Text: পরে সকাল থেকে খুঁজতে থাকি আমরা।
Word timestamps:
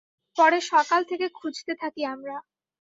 পরে 0.35 0.59
সকাল 0.71 1.01
থেকে 1.09 1.25
খুঁজতে 1.37 1.73
থাকি 1.81 2.01
আমরা। 2.13 2.35